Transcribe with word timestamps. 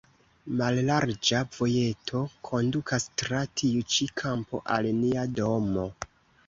Mallarĝa 0.61 1.41
vojeto 1.57 2.23
kondukas 2.51 3.07
tra 3.23 3.43
tiu 3.61 3.87
ĉi 3.97 4.11
kampo 4.25 4.67
al 4.79 4.93
nia 5.05 5.33
domo. 5.41 5.91